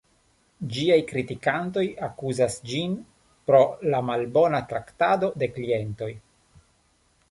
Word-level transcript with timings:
Ĝiaj 0.77 0.95
kritikantoj 1.11 1.83
akuzas 2.09 2.57
ĝin 2.71 2.97
pro 3.51 3.63
la 3.93 4.03
malbona 4.11 4.67
traktado 4.75 5.35
de 5.43 5.55
klientoj. 5.57 6.15